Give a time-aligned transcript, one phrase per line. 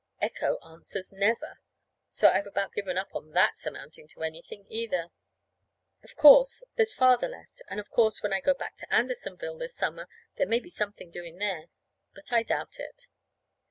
[0.19, 1.59] Echo answers never!
[2.09, 5.11] So I've about given up that's amounting to anything, either.
[6.01, 9.75] Of course, there's Father left, and of course, when I go back to Andersonville this
[9.75, 11.67] summer, there may be something doing there.
[12.15, 13.05] But I doubt it.